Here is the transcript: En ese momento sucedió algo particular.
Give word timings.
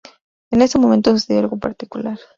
En 0.49 0.63
ese 0.63 0.79
momento 0.79 1.11
sucedió 1.11 1.41
algo 1.41 1.59
particular. 1.59 2.17